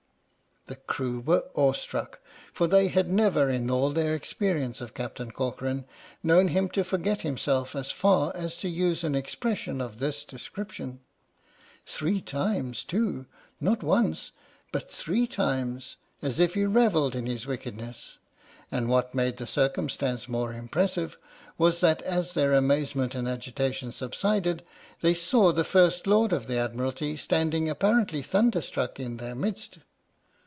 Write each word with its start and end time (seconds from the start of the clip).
The 0.67 0.75
crew 0.77 1.19
were 1.19 1.43
awestruck, 1.53 2.21
for 2.53 2.65
they 2.65 2.87
had 2.87 3.09
never, 3.11 3.49
in 3.49 3.69
all 3.69 3.89
their 3.89 4.15
experience 4.15 4.79
of 4.79 4.93
Captain 4.93 5.29
Corcoran, 5.29 5.83
known 6.23 6.47
him 6.47 6.69
to 6.69 6.85
forget 6.85 7.21
himself 7.21 7.75
as 7.75 7.91
far 7.91 8.33
as 8.37 8.55
to 8.57 8.69
use 8.69 9.03
an 9.03 9.13
expression 9.13 9.81
of 9.81 9.99
this 9.99 10.23
description. 10.23 11.01
Three 11.85 12.21
times 12.21 12.85
too— 12.85 13.25
not 13.69 13.83
once, 13.83 14.31
but 14.71 14.89
three 14.89 15.27
times, 15.27 15.97
as 16.21 16.39
if 16.39 16.53
he 16.53 16.63
revelled 16.65 17.15
in 17.17 17.25
his 17.25 17.45
wickedness! 17.45 18.17
And 18.71 18.87
what 18.87 19.13
made 19.13 19.37
the 19.37 19.47
circumstance 19.47 20.29
more 20.29 20.53
impressive 20.53 21.17
was 21.57 21.81
that 21.81 22.01
as 22.03 22.31
their 22.31 22.53
amazement 22.53 23.13
and 23.13 23.27
agitation 23.27 23.91
subsided, 23.91 24.63
they 25.01 25.15
saw 25.15 25.51
the 25.51 25.65
First 25.65 26.07
Lord 26.07 26.31
of 26.31 26.47
the 26.47 26.57
Admiralty 26.59 27.17
standing, 27.17 27.69
apparently 27.69 28.21
thunder 28.21 28.61
struck, 28.61 29.01
in 29.01 29.17
their 29.17 29.35
midst! 29.35 29.79